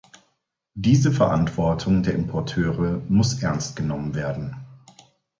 Diese 0.73 1.11
Verantwortung 1.11 2.01
der 2.01 2.15
Importeure 2.15 3.03
muss 3.07 3.43
ernst 3.43 3.75
genommen 3.75 4.15
werden. 4.15 4.55